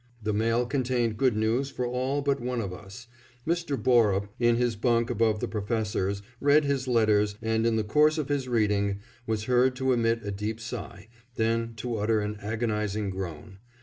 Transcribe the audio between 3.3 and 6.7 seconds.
Mr. Borup, in his bunk above the Professor's, read